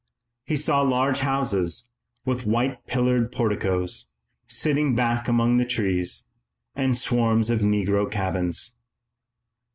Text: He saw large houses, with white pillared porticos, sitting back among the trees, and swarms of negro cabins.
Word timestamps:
He 0.47 0.57
saw 0.57 0.81
large 0.81 1.19
houses, 1.19 1.87
with 2.25 2.47
white 2.47 2.87
pillared 2.87 3.31
porticos, 3.31 4.07
sitting 4.47 4.95
back 4.95 5.27
among 5.27 5.57
the 5.57 5.63
trees, 5.65 6.25
and 6.75 6.97
swarms 6.97 7.51
of 7.51 7.59
negro 7.59 8.09
cabins. 8.09 8.73